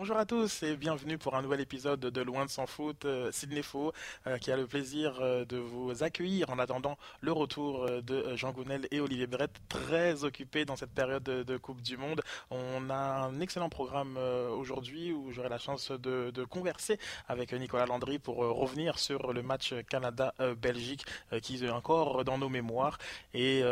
[0.00, 3.04] Bonjour à tous et bienvenue pour un nouvel épisode de Loin de s'en foot.
[3.04, 3.92] Euh, Sydney Faux
[4.26, 8.52] euh, qui a le plaisir euh, de vous accueillir en attendant le retour de Jean
[8.52, 12.22] Gounel et Olivier Brett, très occupés dans cette période de, Coupe du Monde.
[12.50, 14.16] On a un excellent programme
[14.56, 16.98] aujourd'hui où j'aurai la chance de, converser
[17.28, 21.04] avec Nicolas Landry pour revenir sur le match Canada-Belgique
[21.42, 22.96] qui est encore dans nos mémoires.
[23.34, 23.62] Et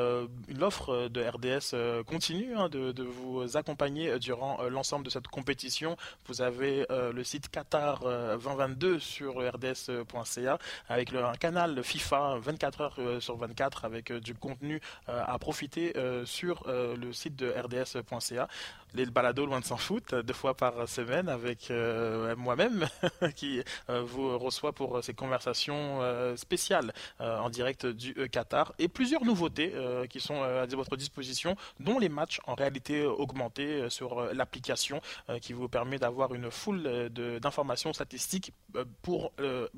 [0.49, 5.97] l'offre de RDS continue hein, de, vous accompagner durant l'ensemble de cette compétition.
[6.27, 12.81] Vous avez euh, le site Qatar 2022 euh, sur rds.ca avec un canal FIFA 24
[12.81, 18.49] heures euh, sur 24 avec du contenu à profiter sur le site de rds.ca
[18.95, 21.73] les balados loin de s'en foot deux fois par semaine avec
[22.37, 22.87] moi-même
[23.35, 26.01] qui vous reçoit pour ces conversations
[26.37, 29.73] spéciales en direct du Qatar et plusieurs nouveautés
[30.11, 35.01] qui sont à votre disposition dont les matchs en réalité augmentée sur l'application
[35.41, 39.69] qui vous permet d'avoir une foule euh, d'informations statistiques euh, pour euh,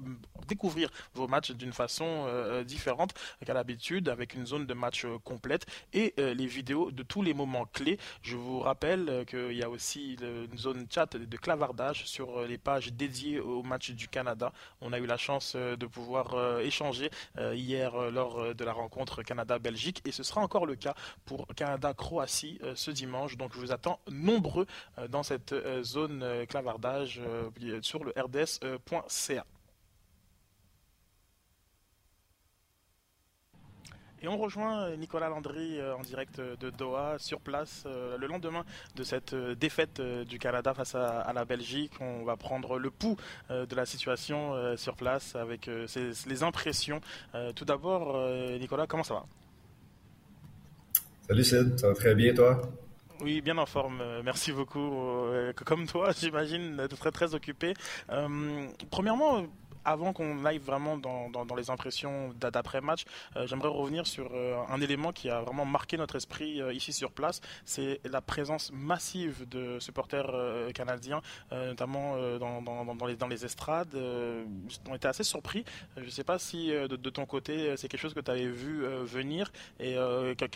[0.49, 2.27] découvrir vos matchs d'une façon
[2.65, 7.34] différente qu'à l'habitude, avec une zone de match complète et les vidéos de tous les
[7.34, 7.99] moments clés.
[8.23, 12.93] Je vous rappelle qu'il y a aussi une zone chat de clavardage sur les pages
[12.93, 14.53] dédiées au match du Canada.
[14.81, 17.11] On a eu la chance de pouvoir échanger
[17.53, 22.91] hier lors de la rencontre Canada-Belgique et ce sera encore le cas pour Canada-Croatie ce
[22.91, 23.37] dimanche.
[23.37, 24.67] Donc je vous attends nombreux
[25.09, 29.45] dans cette zone euh, clavardage euh, sur le rds.ca.
[34.23, 38.65] Et on rejoint euh, Nicolas Landry en direct de Doha, sur place, le lendemain
[38.97, 41.93] de cette défaite du Canada face à, la Belgique.
[42.01, 43.17] On va prendre le pouls
[43.49, 45.71] de la situation sur place avec
[46.27, 47.01] les impressions.
[47.55, 49.27] Tout d'abord, Nicolas, comment ça va?
[51.29, 52.61] Salut Sid, ça va très bien toi?
[53.23, 54.00] Oui, bien en forme.
[54.00, 54.78] Euh, merci beaucoup.
[54.78, 57.75] Euh, comme toi, j'imagine, très très occupé.
[58.11, 59.44] Euh, premièrement,
[59.85, 63.05] avant qu'on aille vraiment dans, les impressions d'après-match,
[63.37, 66.93] euh, j'aimerais revenir sur euh, un élément qui a vraiment marqué notre esprit euh, ici
[66.93, 67.41] sur place.
[67.65, 70.31] C'est la présence massive de supporters
[70.75, 71.21] canadiens,
[71.51, 73.95] notamment dans, les, dans les estrades.
[73.95, 75.65] on était assez surpris.
[75.97, 78.85] Je ne sais pas si de, ton côté, c'est quelque chose que tu avais vu
[79.05, 79.53] venir.
[79.79, 79.97] Et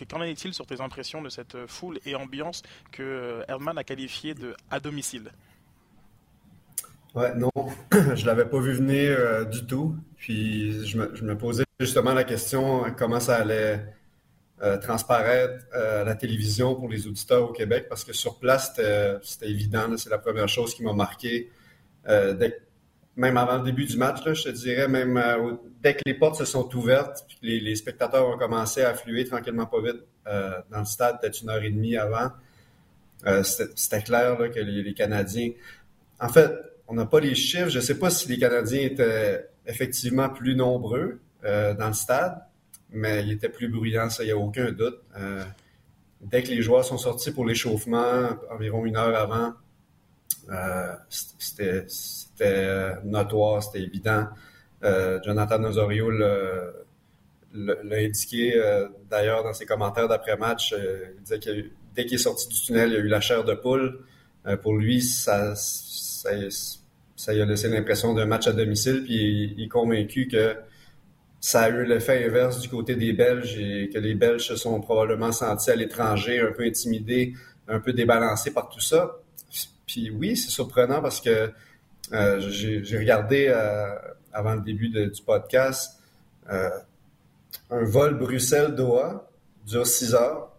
[0.09, 4.55] qu'en est-il sur tes impressions de cette foule et ambiance que Herman a qualifié de
[4.69, 5.31] à domicile?
[7.15, 7.49] Ouais, non,
[8.15, 9.95] je l'avais pas vu venir euh, du tout.
[10.17, 13.85] Puis je me, posais justement la question comment ça allait
[14.61, 18.73] euh, transparaître euh, à la télévision pour les auditeurs au Québec, parce que sur place,
[19.23, 19.95] c'était évident.
[19.95, 21.49] C'est la première chose qui m'a marqué.
[23.15, 25.17] même avant le début du match, je te dirais, même
[25.81, 29.67] dès que les portes se sont ouvertes, puis les, spectateurs ont commencé à affluer tranquillement
[29.67, 32.31] pas vite dans le stade, peut-être une heure et demie avant,
[33.43, 35.51] c'était clair que les, les Canadiens.
[36.19, 36.51] En fait,
[36.87, 37.69] on n'a pas les chiffres.
[37.69, 42.41] Je ne sais pas si les Canadiens étaient effectivement plus nombreux euh, dans le stade,
[42.91, 45.01] mais ils étaient plus bruyants, ça, il n'y a aucun doute.
[45.17, 45.43] Euh,
[46.21, 49.53] dès que les joueurs sont sortis pour l'échauffement, environ une heure avant,
[50.49, 51.85] euh, c'était
[53.03, 54.27] notoire, c'était évident.
[55.23, 58.53] Jonathan Osorio l'a indiqué
[59.09, 60.75] d'ailleurs dans ses commentaires d'après-match.
[60.77, 63.43] il disait que dès qu'il est sorti du tunnel, il y a eu la chair
[63.43, 64.05] de poule.
[64.61, 65.55] pour lui, ça,
[67.15, 70.55] ça, lui a laissé l'impression d'un match à domicile, puis il, est convaincu que
[71.39, 74.81] ça a eu l'effet inverse du côté des Belges et que les Belges se sont
[74.81, 77.33] probablement sentis à l'étranger, un peu intimidés,
[77.67, 79.19] un peu débalancés par tout ça.
[79.85, 81.51] Puis oui, c'est surprenant parce que
[82.13, 83.95] euh, j'ai regardé euh,
[84.33, 85.99] avant le début du podcast
[86.51, 86.69] euh,
[87.69, 89.27] un vol Bruxelles-Doha
[89.65, 90.51] dure 6 heures.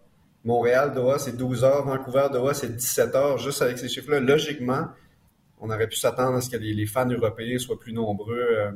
[0.43, 1.85] Montréal-Doha, c'est 12 heures.
[1.85, 3.37] Vancouver-Doha, c'est 17 heures.
[3.37, 4.87] Juste avec ces chiffres-là, logiquement,
[5.59, 8.71] on aurait pu s'attendre à ce que les, fans européens soient plus nombreux euh,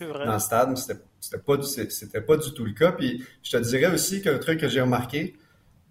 [0.00, 2.92] dans le stade, mais c'était, pas, c'était pas du tout le cas.
[2.92, 5.36] Puis je te dirais aussi qu'un truc que j'ai remarqué,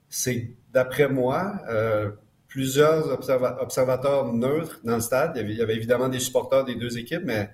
[0.09, 2.11] c'est d'après moi, euh,
[2.47, 5.33] plusieurs observateurs neutres dans le stade.
[5.35, 7.49] Il y, avait, évidemment des supporters des deux équipes, mais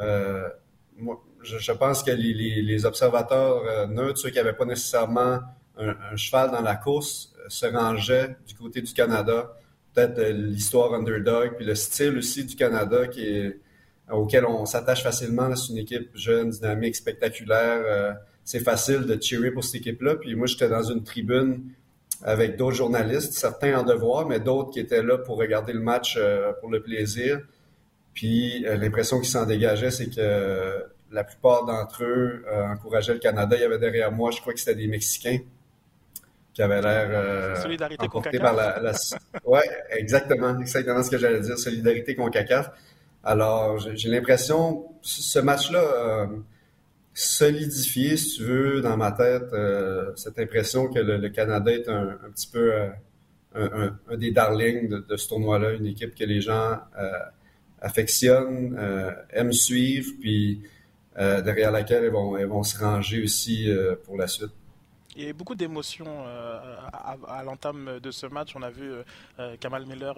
[0.00, 0.48] euh,
[0.96, 5.40] moi, je, pense que les, observateurs neutres, ceux qui n'avaient pas nécessairement
[5.78, 9.52] un, cheval dans la course, se rangeaient du côté du Canada
[9.94, 13.58] peut-être euh, l'histoire underdog, puis le style aussi du Canada est,
[14.10, 15.54] auquel on s'attache facilement.
[15.56, 17.82] C'est une équipe jeune, dynamique, spectaculaire.
[17.84, 18.12] Euh,
[18.44, 20.16] c'est facile de cheerer pour cette équipe-là.
[20.16, 21.62] Puis moi, j'étais dans une tribune
[22.22, 26.16] avec d'autres journalistes, certains en devoir, mais d'autres qui étaient là pour regarder le match
[26.16, 27.40] euh, pour le plaisir.
[28.14, 33.56] Puis l'impression qui s'en dégageait, c'est que la plupart d'entre eux encourageaient le Canada.
[33.56, 35.38] Il y avait derrière moi, je crois que c'était des Mexicains.
[36.54, 38.92] Qui avait l'air euh, emporté par la, la...
[39.44, 42.70] ouais, exactement, exactement ce que j'allais dire, solidarité CONCACAF.
[43.24, 46.28] Alors, j'ai l'impression, ce match-là a
[47.14, 52.18] solidifié, si tu veux, dans ma tête, euh, cette impression que le, Canada est un,
[52.34, 52.88] petit peu euh,
[53.54, 57.12] un, un, des darlings de, de ce tournoi-là, une équipe que les gens euh,
[57.80, 58.78] affectionnent,
[59.30, 60.62] aiment suivre, puis
[61.16, 63.68] derrière laquelle ils vont, ils vont se ranger aussi
[64.04, 64.52] pour la suite.
[65.14, 68.56] Il y a beaucoup d'émotions euh, à, l'entame de ce match.
[68.56, 69.02] On a vu euh,
[69.40, 70.14] euh, Kamal Miller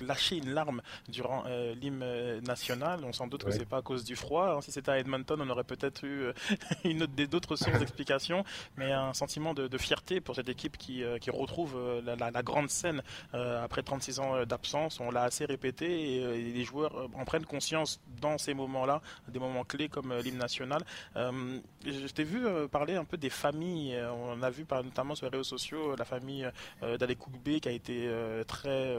[0.00, 1.44] lâcher une larme durant
[1.74, 3.00] l'hymne national.
[3.04, 4.56] On s'en doute que que c'est pas à cause du froid.
[4.56, 4.60] Hein.
[4.60, 6.28] Si c'était à Edmonton, on aurait peut-être eu
[6.84, 8.44] une d'autres sources d'explication,
[8.76, 14.20] mais un sentiment de, fierté pour cette équipe qui, retrouve la, grande scène après 36
[14.20, 15.00] ans d'absence.
[15.00, 19.64] On l'a assez répété et, les joueurs en prennent conscience dans ces moments-là, des moments
[19.64, 20.82] clés comme l'hymne national.
[21.16, 25.26] je t'ai vu parler un peu des familles euh, on a vu par, notamment sur
[25.26, 26.48] les réseaux sociaux la famille
[26.82, 28.96] euh, Koukbé qui a été euh, très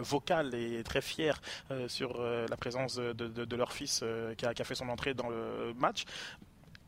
[0.00, 1.40] vocale et très fière
[1.88, 4.04] sur la présence de, leur fils
[4.36, 6.04] qui a, fait son entrée dans le match.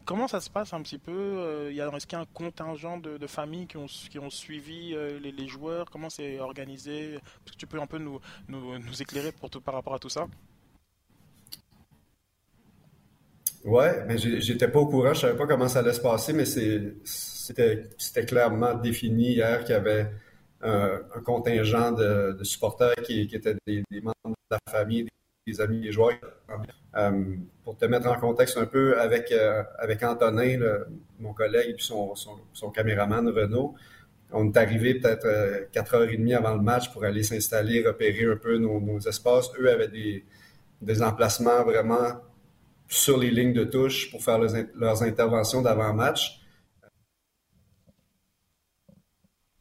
[0.04, 3.66] Comment ça se passe un petit peu Est-ce qu'il y a un contingent de, familles
[3.66, 5.90] qui ont, qui ont suivi les, joueurs?
[5.90, 7.14] Comment c'est organisé?
[7.14, 10.10] Est-ce que tu peux un peu nous, nous, éclairer pour tout, par rapport à tout
[10.10, 10.26] ça?
[13.64, 16.44] Ouais, mais j'étais pas au courant, je savais pas comment ça allait se passer, mais
[16.44, 20.08] c'était clairement défini hier qu'il y avait
[20.62, 25.06] un, contingent de, supporters qui, étaient des, membres de la famille,
[25.46, 26.14] des, amis des joueurs.
[26.96, 29.62] Euh, pour te mettre en contexte un peu avec, euh,
[30.02, 30.60] Antonin,
[31.18, 33.74] mon collègue, puis son, caméraman Renaud,
[34.32, 35.26] on est arrivé peut-être
[35.72, 39.50] 4h30 euh, avant le match pour aller s'installer, repérer un peu nos, espaces.
[39.58, 42.20] Eux avaient des emplacements vraiment
[42.88, 46.40] sur les lignes de touche pour faire leurs, interventions d'avant-match.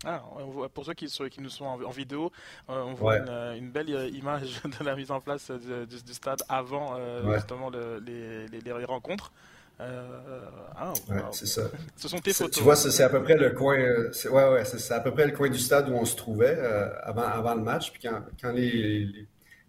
[0.07, 0.22] Ah,
[0.74, 2.31] pour ceux qui, qui nous sont en, vidéo,
[2.69, 3.18] euh, on voit
[3.56, 8.48] une, belle euh, image de la mise en place du, stade avant euh, justement les,
[8.48, 9.31] les, rencontres.
[9.80, 10.94] ah,
[11.31, 11.63] c'est ça.
[11.95, 12.56] Ce sont tes photos.
[12.56, 13.77] Tu vois, c'est à peu près le coin.
[13.77, 16.60] Ouais, ouais, c'est à peu près le coin du stade où on se trouvait
[17.01, 17.92] avant, avant le match.
[17.92, 19.27] Puis quand, quand les,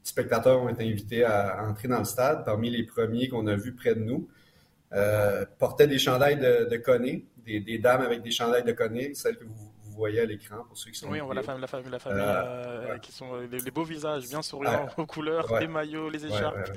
[0.08, 2.44] spectateurs ont été invités à entrer dans le stade.
[2.44, 4.28] Parmi les premiers qu'on a vus près de nous,
[4.92, 9.44] euh, portaient des chandails de, de des, dames avec des chandails de Conné, celles que
[9.44, 11.08] vous, voyez à l'écran pour ceux qui sont.
[11.08, 13.84] Oui, on voit la famille, la famille, la famille euh, euh, qui sont les, beaux
[13.84, 16.70] visages, bien souriants, aux couleurs, les maillots, les écharpes.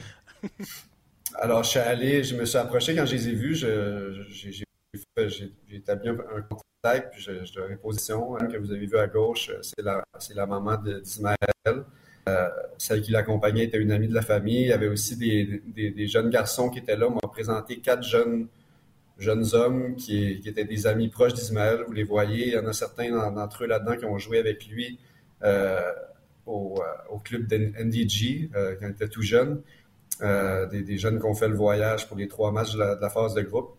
[1.36, 6.10] Alors, je suis allé, je me suis approché quand je les ai vus, j'ai établi
[6.10, 9.52] un, contact, puis je, je leur ai position hein, que vous avez vu à gauche,
[9.62, 10.02] c'est la,
[10.34, 11.36] la maman d'Ismaël.
[12.30, 14.62] Euh, celle qui l'accompagnait était une amie de la famille.
[14.62, 17.08] Il y avait aussi des, jeunes garçons qui étaient là.
[17.08, 18.48] On m'a présenté quatre jeunes,
[19.18, 21.84] jeunes hommes qui, étaient des amis proches d'Ismaël.
[21.86, 22.48] Vous les voyez.
[22.48, 25.00] Il y en a certains d'entre eux là-dedans qui ont joué avec lui
[25.44, 25.82] euh,
[26.46, 29.62] au, euh, club NDG quand il était tout jeune.
[30.22, 33.42] Des, jeunes qui ont fait le voyage pour les trois matchs de la, phase de
[33.42, 33.76] groupe.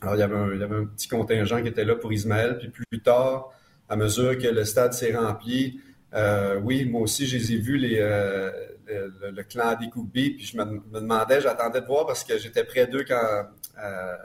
[0.00, 2.58] Alors, il y, avait il y avait un petit contingent qui était là pour Ismaël.
[2.58, 3.52] Puis plus tard,
[3.88, 5.80] à mesure que le stade s'est rempli,
[6.14, 8.50] euh, oui, moi aussi, je les ai vus, les, euh,
[8.86, 10.64] le, clan des puis je me,
[10.98, 13.46] demandais, j'attendais de voir parce que j'étais près d'eux quand
[13.82, 14.16] euh,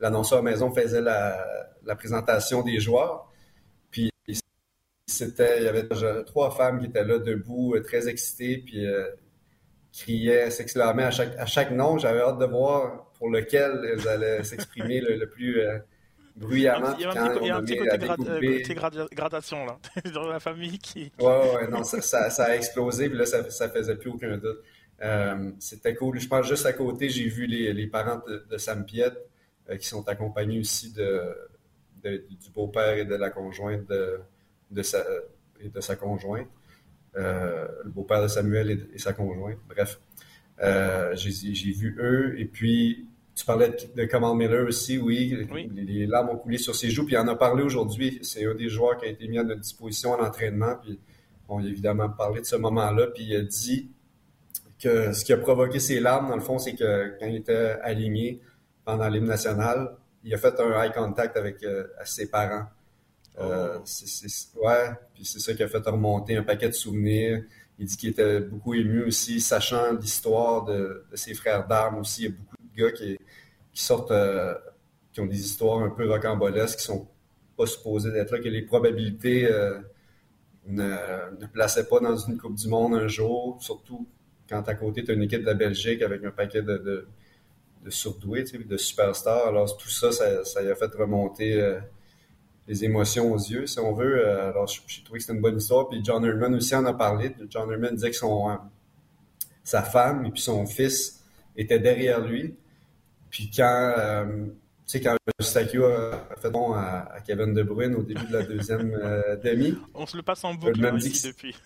[0.00, 1.46] l'annonceur maison faisait la,
[1.96, 3.32] présentation des joueurs.
[3.90, 4.10] Puis
[5.06, 5.88] c'était, il y avait
[6.24, 8.86] trois femmes qui étaient là debout, très excitées, puis
[9.92, 11.98] criaient, s'exclamaient à chaque nom.
[11.98, 15.62] J'avais hâte de voir pour lequel elles allaient s'exprimer le, plus
[16.40, 16.96] bruyamment.
[16.98, 18.74] Il y a un, petit, côté
[19.14, 19.78] gradation là,
[20.14, 21.12] dans la famille qui.
[21.20, 24.60] Ouais, ouais, non, ça, ça, a explosé, puis là, ça, ça faisait plus aucun doute.
[25.02, 26.18] Euh, c'était cool.
[26.18, 29.18] Je pense juste à côté, j'ai vu les, les, parents de, Sam Piette
[29.68, 31.34] euh, qui sont accompagnés aussi de,
[32.02, 34.20] du beau-père et de la conjointe de,
[34.70, 35.04] de, sa,
[35.60, 36.48] et de sa conjointe.
[37.16, 39.58] Euh, le beau-père de Samuel et, et, sa conjointe.
[39.68, 40.00] Bref,
[41.14, 43.06] j'ai vu eux et puis
[43.40, 45.48] tu parlais de, Kamal Miller aussi, oui.
[45.74, 47.06] Les, larmes ont coulé sur ses joues.
[47.06, 48.18] Puis il en a parlé aujourd'hui.
[48.20, 50.76] C'est un des joueurs qui a été mis à notre disposition en entraînement.
[50.82, 51.00] Puis
[51.48, 53.06] on a évidemment parlé de ce moment-là.
[53.06, 53.90] Puis il a dit
[54.78, 57.78] que ce qui a provoqué ses larmes, dans le fond, c'est que quand il était
[57.82, 58.42] aligné
[58.84, 62.66] pendant l'hymne national, il a fait un eye contact avec euh, ses parents.
[63.38, 64.66] Euh, oh.
[64.66, 67.42] ouais, puis c'est ça qui a fait remonter un paquet de souvenirs.
[67.78, 72.24] Il dit qu'il était beaucoup ému aussi, sachant l'histoire de, de, ses frères d'armes aussi.
[72.24, 73.18] Il y a beaucoup de qui,
[73.74, 74.54] sortent, euh,
[75.12, 77.08] qui ont des histoires un peu rocambolesques, qui sont
[77.56, 79.78] pas supposées d'être là, que les probabilités euh,
[80.66, 84.06] ne, plaçaient pas dans une Coupe du Monde un jour, surtout
[84.48, 87.06] quand à côté, tu as une équipe de la Belgique avec un paquet de, de,
[87.84, 89.46] de surdoués, de superstars.
[89.46, 91.78] Alors, tout ça, ça, ça, a fait remonter euh,
[92.66, 94.26] les émotions aux yeux, si on veut.
[94.26, 95.88] alors, j'ai trouvé que c'était une bonne histoire.
[95.88, 97.32] Puis John Herman aussi en a parlé.
[97.48, 98.58] John Herman disait que son,
[99.62, 101.22] sa femme et puis son fils
[101.56, 102.56] étaient derrière lui.
[103.30, 104.52] Puis quand, tu
[104.86, 108.90] sais, quand Eustachio a fait bon à, Kevin De Bruyne au début de la deuxième
[109.42, 109.78] demi.
[109.94, 111.56] On se le passe en boucle hein, ici, depuis.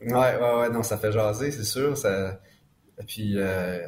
[0.00, 1.96] ouais, ouais, ouais, non, ça fait jaser, c'est sûr.
[1.96, 2.40] Ça...
[3.00, 3.86] Et puis, euh,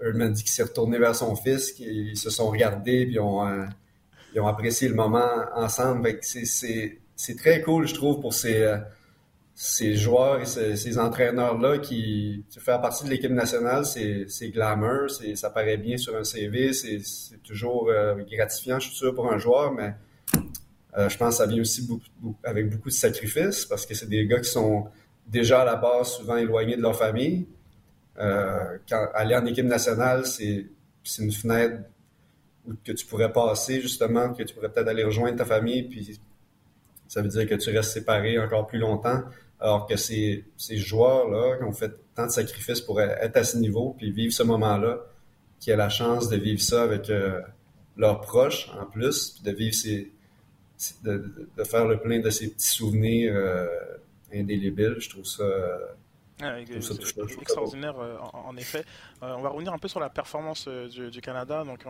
[0.00, 3.64] Erdman dit qu'il s'est retourné vers son fils, qu'ils se sont regardés, puis ont, euh,
[4.34, 6.18] ils ont apprécié le moment ensemble.
[6.22, 8.78] C'est très cool, je trouve, pour ces, euh,
[9.54, 15.76] ces joueurs et ces, entraîneurs-là qui faire partie de l'équipe nationale, c'est glamour, ça paraît
[15.76, 17.00] bien sur un CV, c'est
[17.42, 19.94] toujours euh, gratifiant, je suis sûr, pour un joueur, mais
[20.96, 21.88] je pense que ça vient aussi
[22.44, 24.88] avec beaucoup de sacrifices parce que c'est des gars qui sont
[25.26, 27.46] déjà à la base souvent éloignés de leur famille.
[28.18, 30.66] Euh, quand, aller en équipe nationale, c'est
[31.18, 31.84] une fenêtre
[32.66, 36.20] où, que tu pourrais passer, justement, que tu pourrais peut-être aller rejoindre ta famille, puis
[37.12, 39.20] ça veut dire que tu restes séparé encore plus longtemps.
[39.60, 43.58] Alors que ces, ces joueurs-là, qui ont fait tant de sacrifices pour être à ce
[43.58, 44.98] niveau, puis vivre ce moment-là,
[45.60, 47.42] qui a la chance de vivre ça avec euh,
[47.98, 50.10] leurs proches en plus, puis de vivre ces,
[51.04, 53.66] de, de, faire le plein de ces petits souvenirs euh,
[54.32, 55.44] indélébiles, je trouve ça
[56.42, 58.84] extraordinaire euh, en, effet.
[59.22, 61.64] Euh, on va revenir un peu sur la performance euh, du, Canada.
[61.64, 61.84] Donc,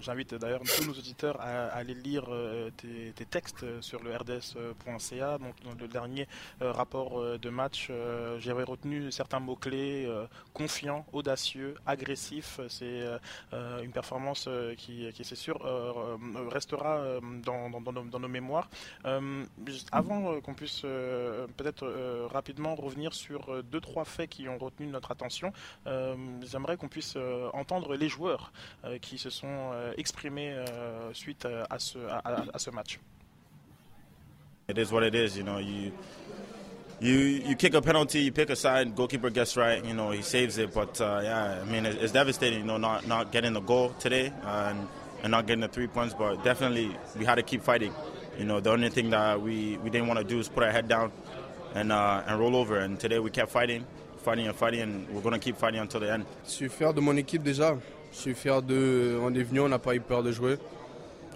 [0.00, 2.28] j'invite d'ailleurs tous nos auditeurs à, aller lire
[2.76, 5.38] tes, textes sur le rds.ca.
[5.38, 6.26] Donc, dans le dernier
[6.60, 7.90] rapport de match,
[8.38, 10.08] j'avais retenu certains mots clés
[10.52, 12.60] confiant, audacieux, agressif.
[12.68, 13.04] C'est
[13.52, 15.58] une performance qui, qui c'est sûr,
[16.50, 18.68] restera dans, dans, nos, mémoires.
[19.92, 21.86] avant qu'on puisse peut-être
[22.30, 25.52] rapidement revenir sur deux trois faits qui ont retenu notre attention.
[25.86, 26.14] Euh,
[26.50, 28.52] j'aimerais qu'on puisse euh, entendre les joueurs
[28.84, 30.54] euh, qui se sont exprimés
[31.12, 32.98] suite à ce, match.
[34.68, 35.58] It is what it is, you know.
[35.58, 35.92] You
[37.00, 37.16] you
[37.46, 40.58] you kick a penalty, you pick a side, goalkeeper gets right, you know, he saves
[40.58, 40.74] it.
[40.74, 43.94] But uh, yeah, I mean, it's, it's, devastating, you know, not not getting the goal
[43.98, 44.86] today and
[45.22, 46.14] and not getting the three points.
[46.14, 47.94] But definitely, we had to keep fighting.
[48.38, 50.70] You know, the only thing that we we didn't want to do is put our
[50.70, 51.12] head down
[51.74, 52.78] and, uh, and roll over.
[52.78, 53.84] And today we kept fighting,
[54.24, 56.24] fighting and fighting, and we're going to keep fighting until the end.
[56.44, 57.76] Je suis fier de mon équipe déjà.
[58.12, 59.18] Je suis fier de.
[59.22, 60.58] On est venu, on n'a pas eu peur de jouer.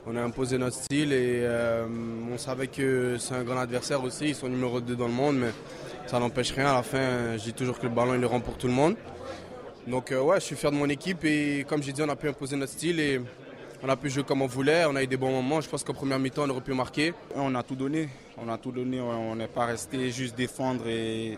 [0.04, 1.86] On a imposé notre style et euh,
[2.32, 4.30] on savait que c'est un grand adversaire aussi.
[4.30, 5.50] Ils sont numéro 2 dans le monde, mais
[6.06, 6.70] ça n'empêche rien.
[6.70, 8.72] À la fin, je dis toujours que le ballon il est rend pour tout le
[8.72, 8.96] monde.
[9.86, 12.16] Donc euh, ouais, je suis fier de mon équipe et comme j'ai dit, on a
[12.16, 13.20] pu imposer notre style et
[13.82, 15.60] on a pu jouer comme on voulait, on a eu des bons moments.
[15.60, 17.12] Je pense qu'en première mi-temps, on aurait pu marquer.
[17.34, 18.08] On a tout donné.
[18.38, 19.00] On a tout donné.
[19.00, 21.36] On n'est pas resté juste défendre et,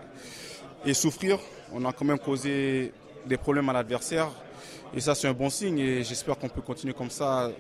[0.85, 1.39] et souffrir.
[1.73, 2.93] On a quand même causé
[3.25, 4.29] des problèmes à l'adversaire.
[4.95, 5.79] Et ça, c'est un bon signe.
[5.79, 7.51] Et j'espère qu'on peut continuer comme ça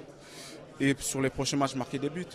[0.79, 2.27] et sur les prochains matchs marquer des buts.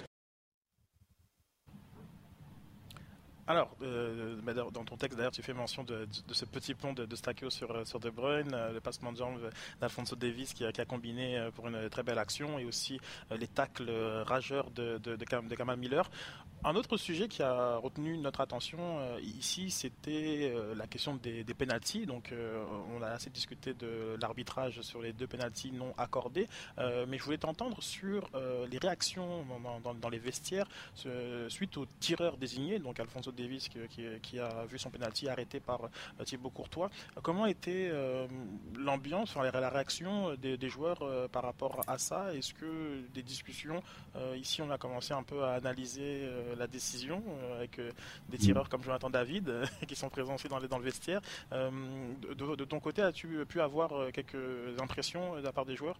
[3.50, 4.36] Alors, euh,
[4.72, 7.16] dans ton texte, d'ailleurs, tu fais mention de, ce petit pont de, de
[7.50, 9.40] sur, euh, sur De Bruyne, euh, le passement de jambes
[9.82, 13.00] d'Alfonso Davis qui, a combiné pour une très belle action, et aussi
[13.36, 13.90] les tacles
[14.28, 16.10] rageurs de, de, Kamal Miller.
[16.64, 22.06] Un autre sujet qui a retenu notre attention ici, c'était la question des, des pénalties.
[22.06, 22.34] Donc,
[22.96, 27.38] on a assez discuté de l'arbitrage sur les deux pénalties non accordés, mais je voulais
[27.38, 28.30] t'entendre sur
[28.70, 29.46] les réactions
[30.02, 30.68] dans, les vestiaires
[31.50, 36.24] suite au tireur désigné, donc Alfonso Davis qui, a vu son penalty arrêté par euh,
[36.24, 36.90] Thibaut Courtois.
[37.24, 38.28] Comment était euh,
[38.78, 42.34] l'ambiance, la réaction des, joueurs euh, par rapport à ça?
[42.34, 43.82] Est-ce que des discussions,
[44.36, 47.24] ici on a commencé un peu à analyser la décision
[47.56, 47.80] avec
[48.30, 48.40] des mm.
[48.40, 49.52] tireurs comme Jonathan David
[49.88, 51.22] qui sont présents aussi dans, dans le vestiaire.
[51.52, 56.00] De, ton côté, as-tu pu avoir quelques impressions de la part des joueurs?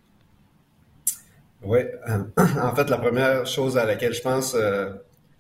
[1.62, 1.80] Oui,
[2.38, 4.56] en fait, la première chose à laquelle je pense,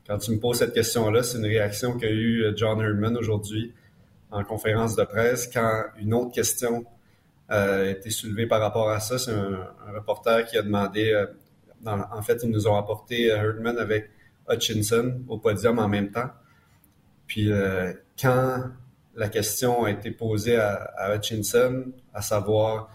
[0.09, 3.75] quand tu me poses cette question-là, c'est une réaction qu'a eu euh, John Herman aujourd'hui
[4.31, 6.83] en conférence de presse quand une autre question
[7.51, 9.19] euh, a été soulevée par rapport à ça.
[9.19, 11.27] C'est un, reporter qui a demandé, euh,
[11.85, 14.09] en fait, ils nous ont apporté Herdman avec
[14.49, 16.31] Hutchinson au podium en même temps.
[17.27, 17.51] Puis
[18.19, 18.63] quand
[19.15, 22.89] la question a été posée à, Hutchinson, à savoir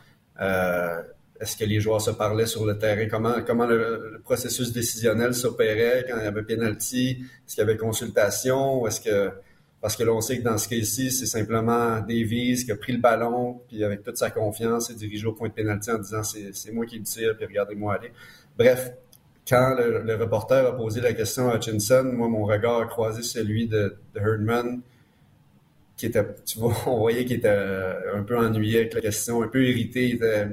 [1.40, 3.08] est-ce que les joueurs se parlaient sur le terrain?
[3.08, 7.18] Comment, comment le, processus décisionnel s'opérait quand il y avait penalty?
[7.20, 8.86] Est-ce qu'il y avait consultation?
[8.86, 9.32] Est-ce que
[9.80, 12.94] parce que là, on sait que dans ce cas-ci, c'est simplement Davies qui a pris
[12.94, 16.22] le ballon, puis avec toute sa confiance, s'est dirigé au point de pénalty en disant
[16.22, 18.10] c'est moi qui le tire, puis regardez-moi aller.
[18.56, 18.92] Bref,
[19.46, 23.68] quand le, reporter a posé la question à Hutchinson, moi, mon regard a croisé celui
[23.68, 24.80] de, de Herdman,
[25.98, 27.48] qui était, tu vois, on voyait qu'il était
[28.14, 30.08] un peu ennuyé avec la question, un peu irrité.
[30.08, 30.48] Il était,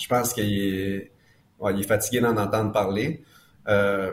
[0.00, 1.12] je pense qu'il est,
[1.62, 3.22] est, fatigué d'en entendre parler.
[3.68, 4.12] Euh,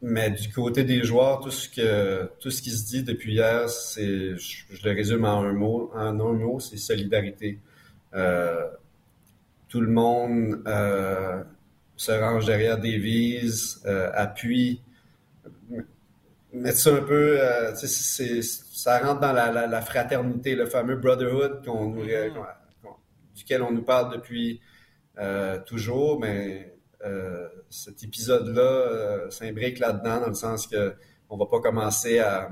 [0.00, 3.68] mais du côté des joueurs, tout ce que tout ce qui se dit depuis hier,
[3.68, 7.60] c'est je, le résume en un mot, en un mot, c'est solidarité.
[8.14, 8.68] Euh,
[9.68, 11.42] tout le monde euh,
[11.96, 14.82] se range derrière Davies, euh, appuie,
[16.52, 22.32] mettre ça un peu, euh, ça rentre dans la, fraternité, le fameux brotherhood qu'on mm-hmm.
[23.34, 24.60] Duquel on nous parle depuis
[25.66, 26.74] toujours, mais
[27.68, 30.94] cet épisode-là s'imbrique là-dedans dans le sens que
[31.28, 32.50] on va pas commencer à,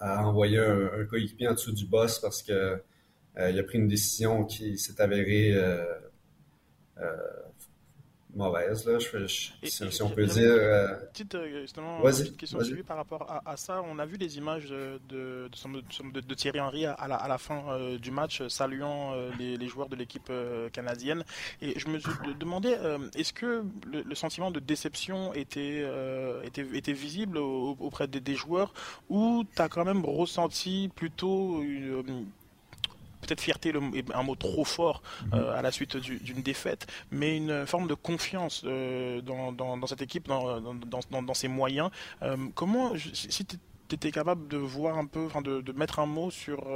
[0.00, 2.82] envoyer un, un coéquipier en dessous du boss parce que
[3.38, 5.54] euh, il a pris une décision qui s'est avérée
[8.36, 8.98] euh, euh, mauvaise, là,
[9.62, 10.98] si, on peut dire.
[11.12, 13.82] Petite, justement, petite question suivie par rapport à, ça.
[13.82, 18.10] On a vu les images de, de, Thierry Henry à la, à la fin du
[18.10, 20.32] match saluant les, joueurs de l'équipe
[20.72, 21.24] canadienne.
[21.62, 22.76] Et je me suis demandé,
[23.16, 25.84] est-ce que le, sentiment de déception était,
[26.44, 28.72] était, était visible auprès des, des joueurs
[29.08, 32.26] ou tu as quand même ressenti plutôt une
[33.20, 33.72] peut-être fierté
[34.14, 35.34] un mot trop fort mhm.
[35.34, 40.28] euh, à la suite d'une défaite, mais une forme de confiance euh, dans, cette équipe,
[40.28, 41.90] dans, ses moyens.
[42.22, 43.56] Euh, comment, si tu
[43.92, 46.66] étais capable de voir un peu, enfin de, mettre un mot sur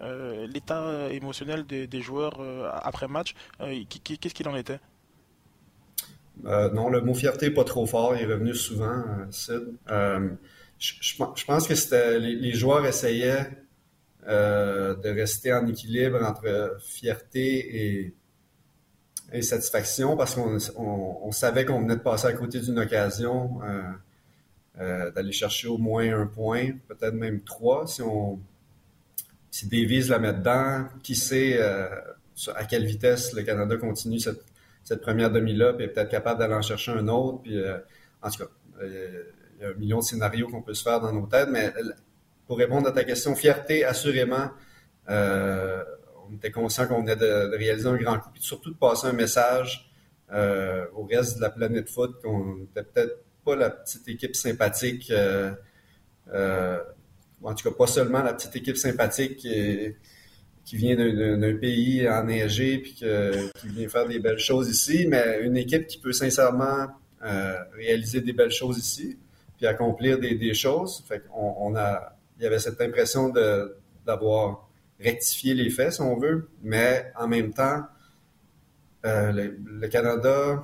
[0.00, 2.40] l'état émotionnel des, joueurs
[2.82, 4.80] après match, qu'est-ce qu'il en était?
[6.42, 9.74] Non, le mot fierté pas trop fort, il est revenu souvent, Sid.
[10.78, 13.48] Je, pense que c'était les, joueurs essayaient
[14.26, 18.14] euh, de rester en équilibre entre fierté
[19.32, 23.82] et, satisfaction parce qu'on savait qu'on venait de passer à côté d'une occasion euh,
[24.80, 28.38] euh, d'aller chercher au moins un point, peut-être même trois si on
[29.50, 29.68] si
[30.08, 34.44] la met dedans, qui sait à quelle vitesse le Canada continue cette,
[34.84, 37.42] cette première demi-là, puis est peut-être capable d'aller en chercher un autre.
[37.42, 37.60] Puis,
[38.22, 38.50] en tout cas,
[38.82, 41.72] il y a un million de scénarios qu'on peut se faire dans nos têtes, mais
[42.46, 44.50] pour répondre à ta question, fierté, assurément.
[45.08, 45.82] Euh,
[46.28, 49.12] on était conscient qu'on venait de, réaliser un grand coup, et surtout de passer un
[49.12, 49.90] message
[50.32, 55.10] euh, au reste de la planète foot qu'on n'était peut-être pas la petite équipe sympathique,
[55.10, 55.52] euh,
[57.42, 62.94] en tout cas pas seulement la petite équipe sympathique qui, vient d'un pays enneigé puis
[62.94, 66.86] qui vient faire des belles choses ici, mais une équipe qui peut sincèrement
[67.74, 69.18] réaliser des belles choses ici
[69.58, 71.04] puis accomplir des, des choses.
[71.06, 73.32] Fait qu'on on a il y avait cette impression
[74.06, 74.68] d'avoir
[75.00, 77.82] rectifié les faits, si on veut, mais en même temps,
[79.04, 80.62] euh, le, Canada,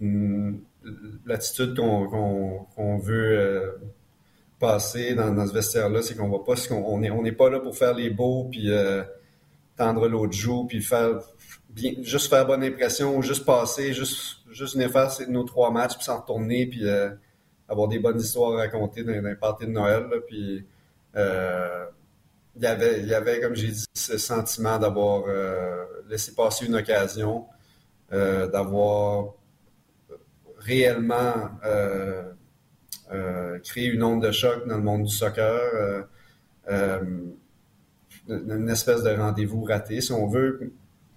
[0.00, 0.56] hmm,
[1.26, 3.72] l'attitude qu'on veut euh,
[4.60, 7.94] passer dans, ce vestiaire-là, c'est qu'on va pas, on n'est on pas là pour faire
[7.94, 9.02] les beaux, puis euh,
[9.76, 11.20] tendre l'autre joue, puis faire
[11.70, 16.04] bien, juste faire bonne impression, juste passer, juste, juste venir faire nos trois matchs, puis
[16.04, 16.84] s'en retourner, puis
[17.68, 20.04] avoir des bonnes histoires à raconter dans, les parties de Noël.
[20.26, 20.64] puis
[21.16, 21.84] euh,
[22.56, 26.66] il y avait, il y avait, comme j'ai dit, ce sentiment d'avoir euh, laissé passer
[26.66, 27.46] une occasion,
[28.12, 29.34] euh, d'avoir
[30.58, 31.50] réellement
[33.62, 36.06] créé une onde de choc dans le monde du soccer,
[38.28, 40.72] une espèce de rendez-vous raté, si on veut,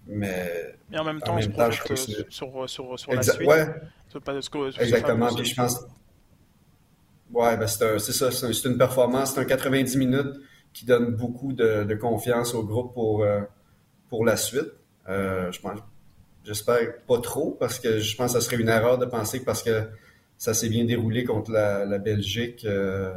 [0.08, 0.76] mais...
[0.96, 3.48] en même temps, on se projette sur, sur, sur, la suite.
[3.48, 3.68] Ouais.
[4.80, 5.86] Exactement, puis je pense
[7.34, 10.36] Ouais, ben c'est ça, c'est une performance, c'est un 90 minutes
[10.74, 13.42] qui donne beaucoup de, confiance au groupe pour, euh,
[14.10, 14.72] pour la suite.
[15.10, 15.80] Euh, je pense,
[16.46, 19.46] j'espère pas trop parce que je pense que ça serait une erreur de penser que
[19.46, 19.90] parce que
[20.38, 23.14] ça s'est bien déroulé contre la, Belgique, euh,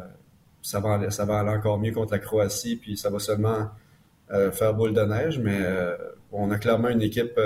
[0.62, 3.70] ça va ça va aller encore mieux contre la Croatie, puis ça va seulement
[4.52, 5.38] faire boule de neige.
[5.38, 5.60] Mais
[6.32, 7.38] on a clairement une équipe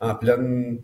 [0.00, 0.80] en pleine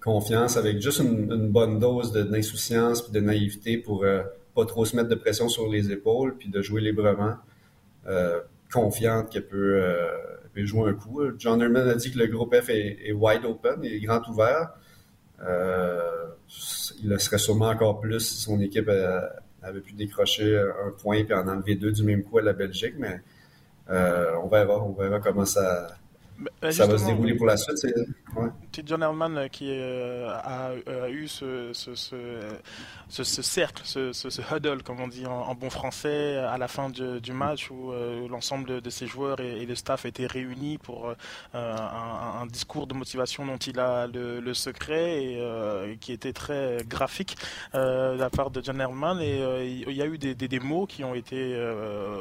[0.00, 4.22] confiance avec juste une, bonne dose d'insouciance et de naïveté pour euh,
[4.54, 7.36] pas trop se mettre de pression sur les épaules puis de jouer librement,
[8.06, 8.40] euh,
[8.72, 10.08] confiante qu'elle peut, euh,
[10.54, 11.22] peut, jouer un coup.
[11.38, 14.70] John Herman a dit que le groupe F est, wide open, est grand ouvert.
[15.40, 18.90] il le serait sûrement encore plus si son équipe
[19.62, 22.94] avait pu décrocher un point et en enlever deux du même coup à la Belgique,
[22.98, 23.20] mais
[23.88, 25.88] on verra, on verra comment ça,
[26.40, 27.78] bah, ça va se dérouler pour la suite.
[28.72, 35.08] C'est John Hellman euh, qui euh, a, eu ce, ce, cercle, ce, huddle, comme on
[35.08, 39.40] dit en, bon français, à la fin du, match où euh, l'ensemble de, ses joueurs
[39.40, 41.12] et, le staff étaient réunis pour
[41.54, 47.36] un, discours de motivation dont il a le, secret et qui était très graphique
[47.74, 49.20] de la part de John Hellman.
[49.20, 51.56] Et il y a eu des, mots qui ont été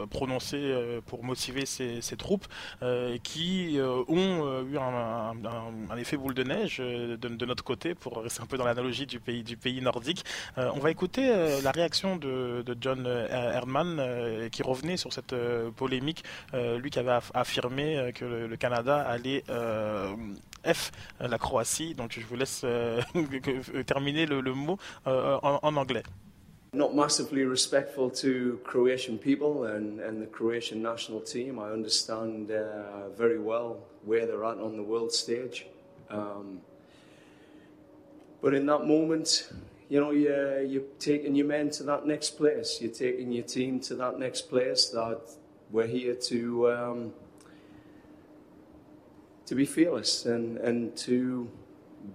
[0.10, 2.48] prononcés pour motiver ses, troupes
[3.24, 3.80] qui
[4.10, 8.66] ont eu un, effet boule de neige de, notre côté, pour rester un peu dans
[8.66, 10.26] l'analogie du pays, nordique.
[10.58, 15.36] on va écouter la réaction de, John Erdman qui revenait sur cette
[15.76, 19.44] polémique, lui qui avait affirmé que le, Canada allait
[20.66, 21.96] F la Croatie.
[21.96, 22.66] Donc je vous laisse
[23.86, 26.04] terminer le, mot en anglais.
[26.72, 31.58] Not massively respectful to Croatian people and, and the Croatian national team.
[31.58, 35.66] I understand uh, very well where they're at on the world stage.
[36.12, 36.62] Um,
[38.42, 39.52] but in that moment,
[39.90, 42.78] you know, you're, you're taking your men to that next place.
[42.80, 45.22] You're taking your team to that next place that
[45.72, 47.14] we're here to um,
[49.48, 51.50] to be fearless and, and to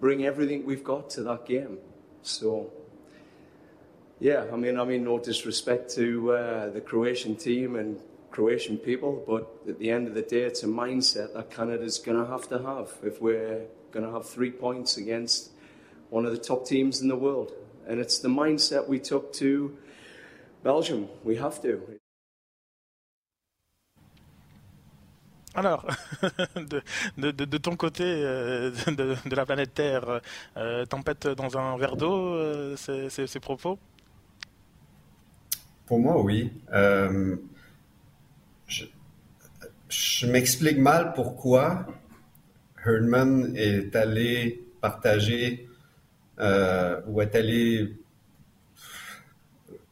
[0.00, 1.78] bring everything we've got to that game.
[2.22, 2.70] So
[4.24, 9.22] yeah, I mean, I mean, no disrespect to uh, the Croatian team and Croatian people,
[9.26, 12.48] but at the end of the day, it's a mindset that Canada's going to have
[12.48, 15.50] to have if we're going to have three points against
[16.08, 17.52] one of the top teams in the world.
[17.86, 19.76] And it's the mindset we took to
[20.62, 21.10] Belgium.
[21.22, 21.82] We have to.
[25.54, 25.86] Alors,
[26.56, 26.82] de,
[27.18, 30.22] de, de, ton côté euh, de, de, la planète Terre,
[30.56, 33.78] euh, tempête dans un verre d'eau, euh, ces propos
[35.86, 36.52] pour moi, oui.
[36.72, 37.36] Euh,
[39.88, 41.86] je, m'explique mal pourquoi
[42.84, 45.68] Herdman est allé partager
[46.40, 47.94] euh, ou est allé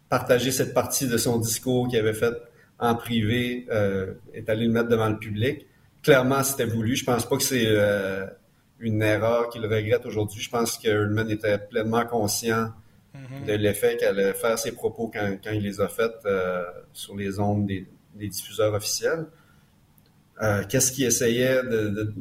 [0.09, 2.35] partager cette partie de son discours qu'il avait fait
[2.79, 5.67] en privé, euh, est allé le mettre devant le public.
[6.03, 6.97] Clairement, c'était voulu.
[6.97, 7.77] Je pense pas que c'est
[8.81, 10.43] une erreur qu'il regrette aujourd'hui.
[10.43, 12.73] Je pense que Herdman était pleinement conscient
[13.15, 13.45] Mm-hmm.
[13.45, 17.15] de l'effet qu'elle allait faire ses propos quand, quand il les a faits euh, sur
[17.15, 19.27] les ondes des, diffuseurs officiels.
[20.41, 22.15] Euh, qu'est-ce qu'il essayait de,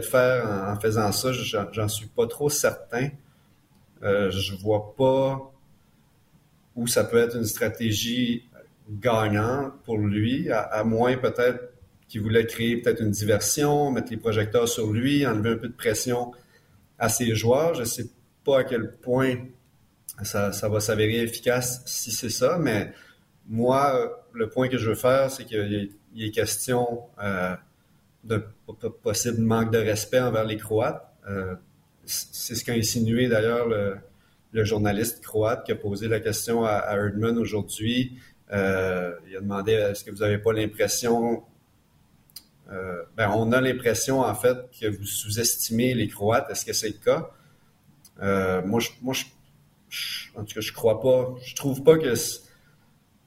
[0.00, 1.32] faire en, faisant ça?
[1.32, 3.08] J'en suis pas trop certain.
[4.04, 5.52] Euh, je vois pas
[6.76, 8.44] où ça peut être une stratégie
[8.88, 11.72] gagnante pour lui, à, moins peut-être
[12.06, 15.74] qu'il voulait créer peut-être une diversion, mettre les projecteurs sur lui, enlever un peu de
[15.74, 16.32] pression
[16.96, 17.74] à ses joueurs.
[17.74, 18.08] Je sais
[18.44, 19.34] pas à quel point
[20.22, 22.92] ça, va s'avérer efficace si c'est ça, mais
[23.48, 27.54] moi, le point que je veux faire, c'est qu'il y, a question euh,
[28.24, 28.42] d'un
[29.02, 31.04] possible manque de respect envers les Croates.
[31.28, 31.54] Euh,
[32.04, 33.98] c'est ce qu'a insinué d'ailleurs le,
[34.64, 38.18] journaliste croate qui a posé la question à, à Erdman aujourd'hui.
[38.52, 41.44] Euh, il a demandé est-ce que vous n'avez pas l'impression
[43.16, 46.48] ben, on a l'impression en fait que vous sous-estimez les Croates.
[46.50, 47.30] Est-ce que c'est le cas?
[48.64, 49.24] moi, je, moi, je
[50.36, 51.34] en tout cas, je crois pas.
[51.44, 52.14] Je trouve pas que.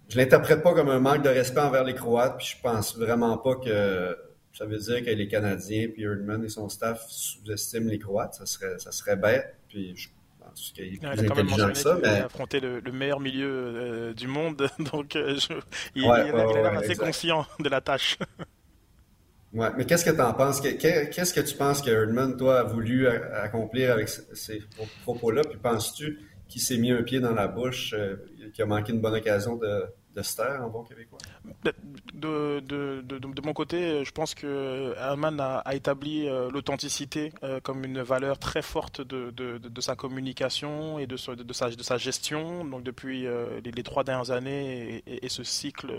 [0.10, 3.38] Je l'interprète pas comme un manque de respect envers les Croates, puis je pense vraiment
[3.38, 4.16] pas que
[4.54, 8.36] ça veut dire que les Canadiens, puis Erdman et son staff sous-estiment les Croates.
[8.36, 11.98] Ça serait, ça serait bête, puis je pense qu'il est plus intelligent que ça.
[12.02, 12.18] Mais...
[12.18, 15.38] Il a affronté le, meilleur milieu euh, du monde, donc euh,
[15.96, 18.18] il, a l'air assez conscient de la tâche.
[19.54, 20.62] Ouais, mais qu'est-ce que tu en penses?
[20.62, 24.64] Qu'est-ce que tu penses que Erdman, toi, a voulu accomplir avec ces
[25.04, 25.44] propos-là?
[25.48, 26.20] Puis penses-tu
[26.54, 28.16] qui s'est mis un pied dans la bouche, euh,
[28.54, 29.86] qui a manqué une bonne occasion de,
[32.14, 38.38] de mon côté, je pense que Herman a, établi euh, l'authenticité euh, comme une valeur
[38.38, 39.34] très forte de,
[39.80, 43.26] sa communication et de, sa, de, sa, gestion, donc depuis
[43.64, 45.92] les, trois dernières années et, ce cycle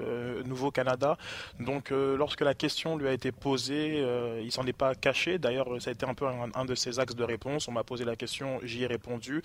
[0.44, 1.18] Nouveau Canada.
[1.60, 4.04] Donc lorsque la question lui a été posée,
[4.42, 5.38] il s'en est pas caché.
[5.38, 7.68] D'ailleurs, ça a été un peu un, de ses axes de réponse.
[7.68, 9.42] On m'a posé la question, j'y ai répondu.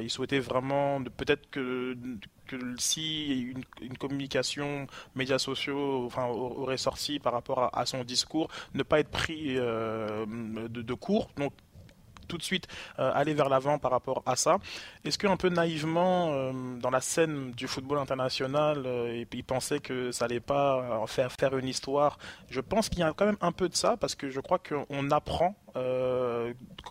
[0.00, 1.96] il souhaitait vraiment, peut-être que
[2.78, 9.10] si une, communication médias sociaux aurait sorti par rapport à, son discours, ne pas être
[9.10, 11.30] pris euh, de, de court.
[11.36, 11.52] Donc
[12.24, 12.66] tout de suite
[12.98, 14.58] euh, aller vers l'avant par rapport à ça.
[15.04, 20.10] Est-ce qu'un peu naïvement, euh, dans la scène du football international, euh, il pensait que
[20.12, 22.18] ça allait pas faire, faire une histoire
[22.50, 24.58] Je pense qu'il y a quand même un peu de ça, parce que je crois
[24.58, 25.54] qu'on apprend,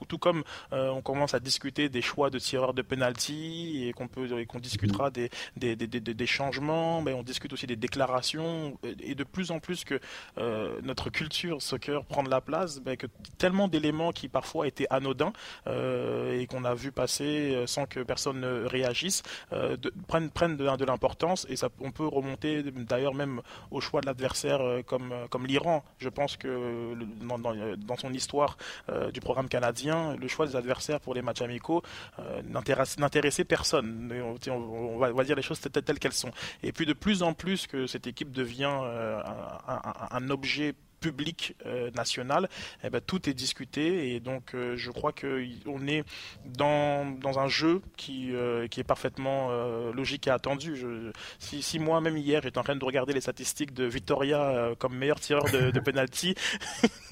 [0.08, 4.46] tout comme on commence à discuter des choix de tireurs de penalty et qu'on peut
[4.46, 9.24] qu'on discutera des des, des, des, changements, mais on discute aussi des déclarations, et de
[9.24, 10.00] plus en plus que
[10.84, 15.34] notre culture soccer prend de la place, ben, que tellement d'éléments qui parfois étaient anodins
[15.68, 20.58] euh, et qu'on a vu passer euh, sans que personne ne réagisse euh, prennent, prennent
[20.58, 21.46] de, l'importance.
[21.50, 23.42] Et ça, on peut remonter d'ailleurs même
[23.72, 25.84] au choix de l'adversaire comme, comme l'Iran.
[25.98, 28.58] Je pense que dans, son histoire
[29.14, 31.82] du programme canadien, le choix des adversaires pour les matchs amicaux
[32.46, 34.12] n'intéressait personne.
[34.50, 36.32] On, va, dire les choses telles, qu'elles sont.
[36.62, 39.82] Et puis de plus en plus que cette équipe devient un,
[40.12, 41.56] un objet public
[41.96, 42.50] national,
[42.84, 46.04] eh ben, tout est discuté et donc je crois qu'on est
[46.46, 48.32] dans, dans un jeu qui,
[48.72, 49.50] qui est parfaitement
[49.92, 50.78] logique et attendu.
[50.78, 54.72] Je, si, si moi même hier j'étais en train de regarder les statistiques de Vittoria
[54.80, 56.36] comme meilleur tireur de, de penalty,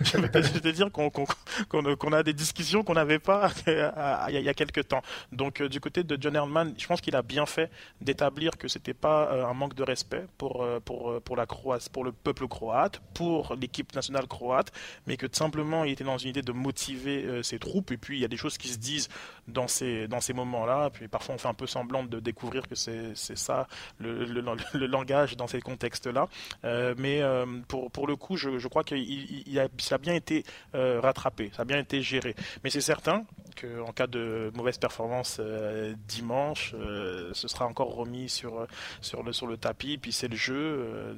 [0.00, 4.88] je vais te dire qu'on a des discussions qu'on n'avait pas il y, a quelques
[4.88, 5.02] temps.
[5.32, 7.70] Donc du côté de John Herman, je pense qu'il a bien fait
[8.00, 12.12] d'établir que c'était pas un manque de respect pour, pour, pour la Croatie, pour le
[12.12, 13.25] peuple croate, pour
[13.60, 14.72] l'équipe nationale croate,
[15.06, 17.90] mais que simplement il était dans une idée de motiver ses troupes.
[17.92, 19.08] Et puis il y a des choses qui se disent
[19.48, 20.90] dans ces, dans ces moments-là.
[20.90, 23.66] Puis parfois on fait un peu semblant de découvrir que c'est ça
[23.98, 26.28] le, le, langage dans ces contextes-là.
[26.64, 30.44] Euh, mais euh, pour, pour le coup, je, je crois a, ça a bien été
[30.74, 32.34] euh, rattrapé, ça a bien été géré.
[32.62, 33.24] Mais c'est certain
[33.60, 35.40] qu'en cas de mauvaise performance
[36.06, 36.74] dimanche,
[37.32, 38.66] ce sera encore remis sur,
[39.00, 39.96] sur, le, sur le tapis.
[39.96, 41.14] Puis c'est le jeu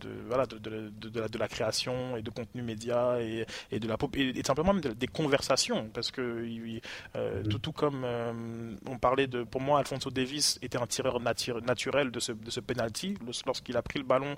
[0.00, 4.42] de, voilà, de, de la création et de contenu média et, et de la et,
[4.44, 6.44] simplement des conversations parce que
[7.48, 8.04] tout, tout comme
[8.88, 12.60] on parlait de pour moi Alfonso Davis était un tireur naturel de ce, de ce
[12.60, 13.16] penalty.
[13.46, 14.34] Lorsqu'il a pris le ballon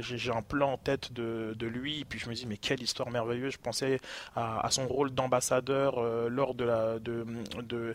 [0.00, 3.10] j'ai un plan en tête de, de, lui puis je me dis mais quelle histoire
[3.10, 3.54] merveilleuse.
[3.54, 4.00] Je pensais
[4.34, 7.26] à, à son rôle d'ambassadeur lors de la de,
[7.58, 7.94] de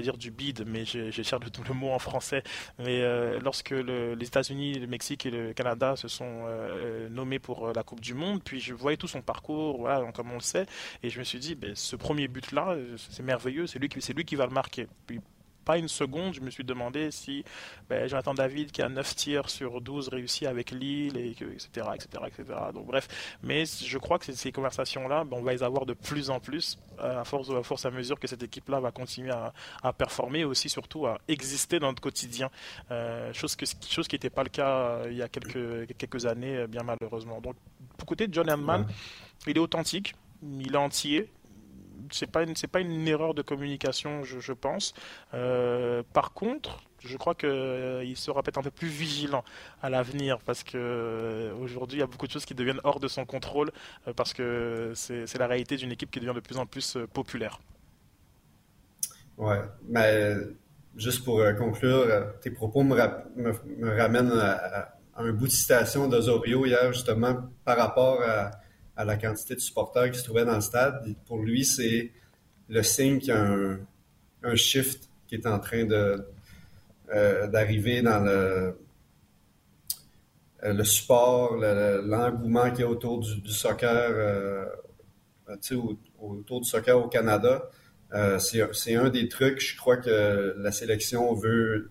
[0.00, 2.42] dire du bid mais j'ai cherché le, le, mot en français.
[2.78, 3.02] Mais
[3.40, 6.44] lorsque le, les États-Unis le Mexique et le Canada se sont
[7.10, 10.34] nommés pour la Coupe du Monde puis je voyais tout son parcours voilà comme on
[10.34, 10.66] le sait
[11.02, 14.00] et je me suis dit ben, ce premier but là c'est merveilleux c'est lui qui
[14.12, 14.86] lui qui va le marquer
[15.70, 17.44] pas une seconde, je me suis demandé si
[17.88, 21.86] ben, Jonathan David, qui a 9 tirs sur 12 réussis avec Lille, et que, etc.,
[21.94, 22.58] etc., etc.
[22.74, 23.06] Donc bref,
[23.44, 26.76] mais je crois que ces conversations-là, ben, on va les avoir de plus en plus,
[26.98, 29.52] à force, à, force à mesure que cette équipe-là va continuer à,
[29.84, 32.50] à, performer, et aussi surtout à exister dans notre quotidien,
[32.90, 36.26] euh, chose, que, chose qui n'était pas le cas euh, il y a quelques, quelques
[36.26, 37.40] années, euh, bien malheureusement.
[37.40, 37.54] Donc,
[37.96, 38.84] pour côté de John ouais.
[39.46, 41.30] il est authentique, il est entier,
[42.10, 44.94] c'est pas c'est pas une erreur de communication, je, pense.
[45.34, 49.44] Euh, par contre, je crois qu'il euh, sera peut-être un peu plus vigilant
[49.82, 53.00] à l'avenir parce que euh, aujourd'hui il y a beaucoup de choses qui deviennent hors
[53.00, 53.70] de son contrôle
[54.06, 57.60] euh, parce que c'est la réalité d'une équipe qui devient de plus en plus populaire.
[59.38, 60.34] Ouais, mais
[60.96, 62.06] juste pour conclure,
[62.42, 62.94] tes propos me,
[63.36, 68.50] me, ramènent à, à, un bout de citation d'Osorio hier justement par rapport à
[69.00, 71.14] à la quantité de supporters qui se trouvaient dans le stade.
[71.26, 72.10] pour lui, c'est
[72.68, 73.78] le signe qu'il y a
[74.42, 78.76] un, shift qui est en train euh, d'arriver dans le,
[80.64, 84.66] euh, le support, l'engouement le, qu'il y a autour du, soccer, euh,
[86.20, 87.70] autour du soccer au Canada.
[88.38, 91.90] C'est un des trucs, je crois que la sélection veut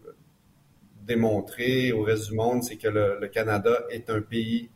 [1.02, 4.70] démontrer au reste du monde, c'est que le, Canada est un pays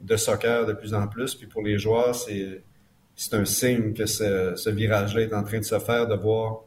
[0.00, 1.34] de soccer de plus en plus.
[1.34, 5.64] Puis pour les joueurs, c'est un signe que ce, ce virage-là est en train de
[5.64, 6.62] se faire, de voir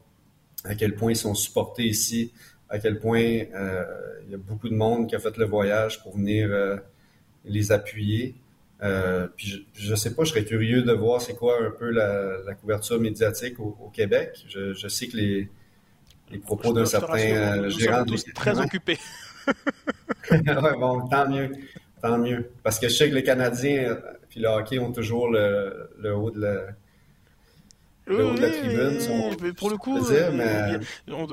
[0.64, 2.32] à quel point ils sont supportés ici,
[2.68, 3.84] à quel point euh,
[4.24, 6.76] il y a beaucoup de monde qui a fait le voyage pour venir euh,
[7.44, 8.36] les appuyer.
[8.82, 11.90] Euh, puis je, ne sais pas, je serais curieux de voir c'est quoi un peu
[11.90, 14.44] la, la couverture médiatique au, au Québec.
[14.48, 15.48] Je, je, sais que les,
[16.30, 18.04] les propos d'un certain gérant...
[18.06, 18.98] Nous sommes très occupés.
[20.30, 21.50] ouais, bon, tant mieux.
[22.02, 22.50] Tant mieux.
[22.62, 23.98] Parce que je sais que les Canadiens
[24.30, 26.66] puis le hockey ont toujours le, le haut de la,
[28.16, 29.00] le haut de la tribune.
[29.00, 29.30] Sont...
[29.40, 31.14] Mais pour le coup, plaisir, euh, mais...
[31.14, 31.26] on,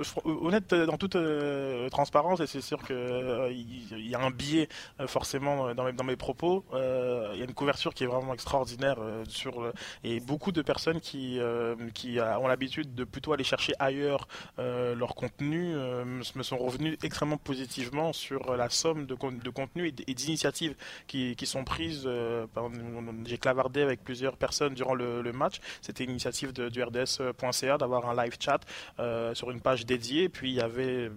[0.45, 4.69] honnête, dans toute euh, transparence, et c'est sûr qu'il euh, y, y, a un biais
[4.99, 8.07] euh, forcément dans mes, dans mes propos, euh, il y a une couverture qui est
[8.07, 9.71] vraiment extraordinaire euh, sur
[10.03, 11.39] et beaucoup de personnes qui,
[11.93, 18.13] qui ont l'habitude de plutôt aller chercher ailleurs leur contenu me sont revenus extrêmement positivement
[18.13, 20.75] sur la somme de, de contenu et d'initiatives
[21.07, 22.07] qui, qui, sont prises.
[23.25, 25.55] J'ai clavardé avec plusieurs personnes durant le, le match.
[25.81, 28.59] C'était une initiative de du rds.ca d'avoir un live chat
[28.99, 30.29] euh, sur une page dédiée.
[30.29, 31.09] Puis il y avait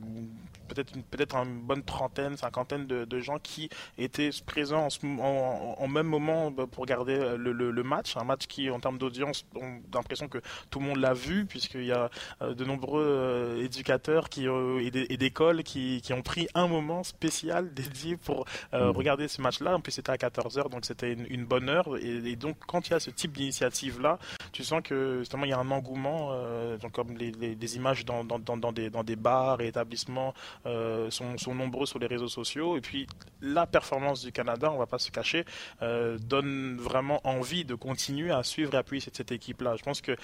[0.75, 5.77] peut-être une, peut-être une bonne trentaine, cinquantaine de, de, gens qui étaient présents en, en,
[5.79, 8.99] en, même moment bah, pour regarder le, le, le, match, un match qui en termes
[8.99, 10.39] d'audience, on a l'impression que
[10.71, 12.11] tout le monde l'a vu puisqu'il y a
[12.43, 17.73] euh, de nombreux euh, éducateurs qui et d'écoles qui, qui, ont pris un moment spécial
[17.75, 18.97] dédié pour euh, mmh.
[18.97, 19.77] regarder ce match-là.
[19.77, 22.57] En plus c'était à 14 h donc c'était une, une, bonne heure et, et, donc
[22.67, 24.19] quand il y a ce type d'initiative là,
[24.53, 27.77] tu sens que justement il y a un engouement, euh, donc comme les, les, les
[27.77, 32.07] images dans, dans, dans, des, dans des bars et établissements sont, sont, nombreux sur les
[32.07, 32.77] réseaux sociaux.
[32.77, 33.07] Et puis
[33.41, 35.45] la performance du Canada, on va pas se cacher,
[35.81, 39.77] donne vraiment envie de continuer à suivre et appuyer cette, cette équipe-là.
[39.77, 40.17] Je pense que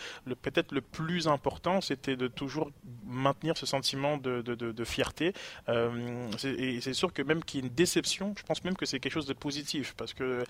[0.43, 2.71] peut-être le plus important, c'était de toujours
[3.07, 5.33] maintenir ce sentiment de, de, de, de fierté.
[5.69, 9.01] et c'est sûr que même qu'il y ait une déception, je pense même que c'est
[9.01, 10.45] quelque chose de positif parce que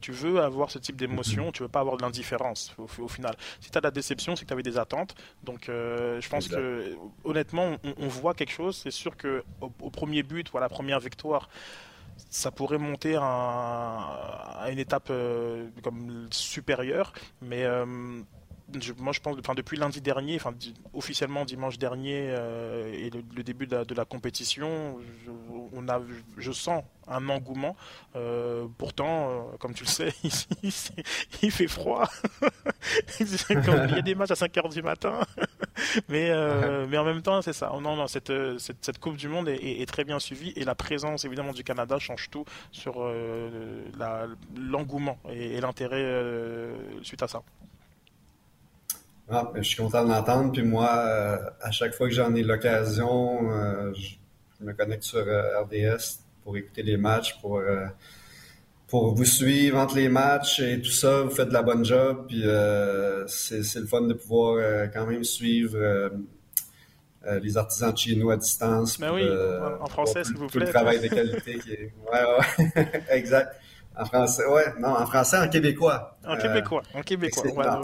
[0.00, 3.36] tu veux avoir ce type d'émotion, tu veux pas avoir de l'indifférence au, final.
[3.60, 5.14] Si tu as de la déception, c'est que tu avais des attentes.
[5.44, 8.76] Donc euh, je pense que honnêtement, on, voit quelque chose.
[8.76, 11.48] C'est sûr que au, premier but ou à la première victoire,
[12.30, 17.64] ça pourrait monter à, une étape euh, comme supérieure, mais
[18.98, 20.52] moi je pense, enfin, depuis lundi dernier, enfin,
[20.92, 25.30] officiellement dimanche dernier euh, et le, début de la, compétition, je,
[25.72, 26.00] on a,
[26.36, 27.76] je sens un engouement.
[28.16, 30.12] Euh, pourtant, euh, comme tu le sais,
[30.62, 30.94] ici,
[31.42, 32.08] il fait froid.
[33.20, 35.20] il y a des matchs à 5 h du matin.
[36.08, 36.32] mais,
[36.88, 37.70] mais en même temps, c'est ça.
[37.80, 41.52] Non, non, cette, cette, Coupe du Monde est, très bien suivie et la présence évidemment
[41.52, 43.08] du Canada change tout sur
[44.56, 46.04] l'engouement et, et l'intérêt
[47.02, 47.42] suite à ça.
[49.28, 50.52] Ah, ben, je suis content de l'entendre.
[50.52, 55.18] Puis moi, euh, à chaque fois que j'en ai l'occasion, euh, je, me connecte sur
[55.18, 57.60] euh, RDS pour écouter les matchs, pour,
[58.86, 61.22] pour vous suivre entre les matchs et tout ça.
[61.22, 62.26] Vous faites de la bonne job.
[62.28, 62.44] Puis
[63.26, 66.10] c'est le fun de pouvoir quand même suivre
[67.42, 69.00] les artisans de chez nous à distance.
[69.00, 70.60] Mais ben oui, en français, s'il vous plaît.
[70.60, 71.92] Tout le travail de qualité qui est.
[72.12, 73.56] Ouais, ouais, exact.
[73.98, 76.16] En français, ouais, non, en français, en québécois.
[76.26, 77.44] En québécois, en québécois.
[77.50, 77.80] On va,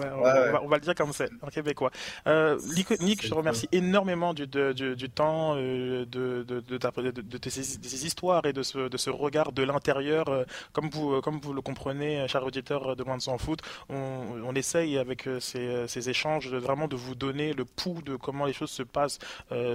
[0.62, 1.90] on, va, le dire comme c'est, en québécois.
[2.26, 2.58] Euh,
[3.00, 8.44] Nick, je te remercie énormément du, du, temps, euh, de, de, de, de, ces, histoires
[8.44, 10.28] et de ce, de ce regard de l'intérieur.
[10.28, 14.54] Euh, comme, vous, comme vous le comprenez, cher auditeur de Loin de foot, on, on
[14.54, 18.52] essaye avec ces, ces échanges de vraiment de vous donner le pouls de comment les
[18.52, 19.18] choses se passent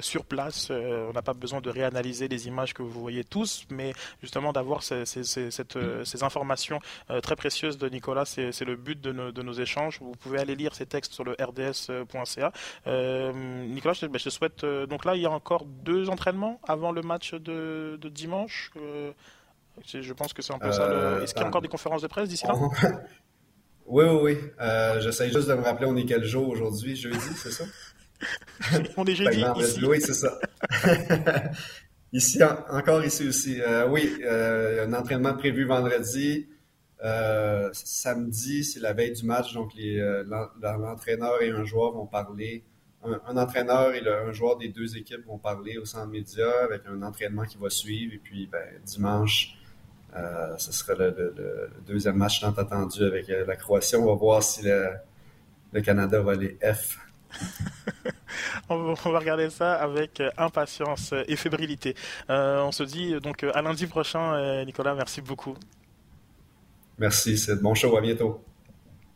[0.02, 0.70] sur place.
[0.72, 4.84] on n'a pas besoin de réanalyser les images que vous voyez tous, mais justement d'avoir
[4.84, 8.26] ces, ces, ces, cette, ces informations euh, très précieuses de Nicolas.
[8.26, 9.98] C'est le but de nos, de nos, échanges.
[10.02, 12.52] Vous pouvez aller lire ces textes sur le rds.ca.
[12.86, 13.34] Euh,
[13.66, 14.64] Nicolas, je, ben, je, souhaite.
[14.64, 18.72] Euh, donc là, il y a encore deux entraînements avant le match de, de dimanche.
[19.84, 21.22] je pense que c'est un peu ça.
[21.24, 22.54] Est-ce qu'il y a encore des conférences de presse d'ici là?
[23.90, 24.38] Oui, oui, oui.
[25.00, 26.94] J'essaie juste de me rappeler, on est quel jour aujourd'hui?
[26.98, 27.64] Jeudi, c'est ça?
[28.98, 29.44] On est jeudi.
[29.58, 29.86] ici.
[29.86, 30.40] Oui, c'est ça.
[32.14, 33.62] Ici, encore ici aussi.
[33.62, 36.48] Euh, oui, euh, un entraînement prévu vendredi.
[37.04, 42.64] Euh, samedi, c'est la veille du match, donc l'entraîneur et un joueur vont parler.
[43.04, 47.02] Un, entraîneur et un joueur des deux équipes vont parler au centre média avec un
[47.04, 48.14] entraînement qui va suivre.
[48.16, 49.58] Et puis, ben, dimanche,
[50.58, 53.96] ce sera le, deuxième match tant attendu avec la Croatie.
[53.98, 56.98] On va voir si le Canada va aller F
[58.70, 61.96] on, va regarder ça avec euh, impatience et fébrilité.
[62.30, 64.96] Euh, on se dit euh, donc à lundi prochain, Nicolas.
[64.96, 65.56] Merci beaucoup.
[66.98, 67.96] Merci, c'est bon show.
[67.96, 68.44] À bientôt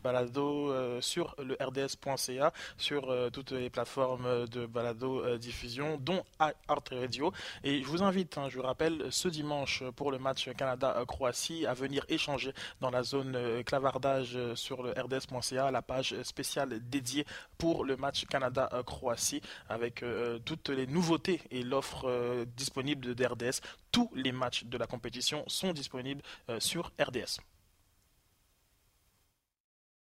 [0.02, 6.24] balado euh, sur le rds.ca, sur euh, toutes les plateformes de balado euh, diffusion, dont
[6.38, 6.54] Art
[6.90, 7.32] Radio.
[7.64, 11.74] Et je vous invite, hein, je vous rappelle, ce dimanche pour le match Canada-Croatie, à
[11.74, 17.24] venir échanger dans la zone clavardage sur le rds.ca, la page spéciale dédiée
[17.58, 20.04] pour le match Canada-Croatie, avec
[20.44, 23.60] toutes les nouveautés et l'offre disponible de RDS.
[23.90, 26.22] Tous les matchs de la compétition sont disponibles
[26.58, 27.40] sur RDS.